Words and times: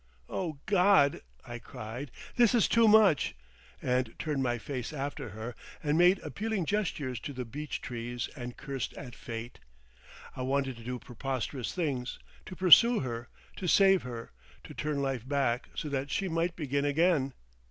"Oh 0.29 0.57
God!" 0.65 1.21
I 1.45 1.59
cried, 1.59 2.09
"this 2.35 2.55
is 2.55 2.67
too 2.67 2.87
much," 2.87 3.35
and 3.83 4.17
turned 4.17 4.41
my 4.41 4.57
face 4.57 4.91
after 4.93 5.29
her 5.29 5.53
and 5.83 5.95
made 5.95 6.17
appealing 6.23 6.65
gestures 6.65 7.19
to 7.19 7.33
the 7.33 7.45
beech 7.45 7.81
trees 7.81 8.27
and 8.35 8.57
cursed 8.57 8.93
at 8.95 9.13
fate. 9.13 9.59
I 10.35 10.41
wanted 10.41 10.77
to 10.77 10.83
do 10.83 10.97
preposterous 10.97 11.71
things, 11.75 12.17
to 12.47 12.55
pursue 12.55 13.01
her, 13.01 13.29
to 13.57 13.67
save 13.67 14.01
her, 14.01 14.31
to 14.63 14.73
turn 14.73 15.03
life 15.03 15.27
back 15.29 15.69
so 15.75 15.87
that 15.89 16.09
she 16.09 16.27
might 16.27 16.55
begin 16.55 16.83
again. 16.83 17.33